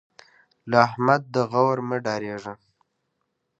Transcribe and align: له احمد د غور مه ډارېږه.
له 0.69 0.75
احمد 0.87 1.21
د 1.33 1.35
غور 1.51 1.77
مه 1.87 1.97
ډارېږه. 2.05 2.53